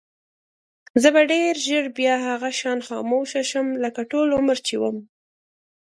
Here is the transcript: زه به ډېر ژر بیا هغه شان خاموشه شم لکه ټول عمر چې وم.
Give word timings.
زه 1.01 1.07
به 1.15 1.21
ډېر 1.31 1.55
ژر 1.67 1.85
بیا 1.97 2.15
هغه 2.27 2.49
شان 2.59 2.79
خاموشه 2.87 3.41
شم 3.49 3.67
لکه 3.83 4.01
ټول 4.11 4.27
عمر 4.37 4.57
چې 4.67 4.75
وم. 4.81 4.97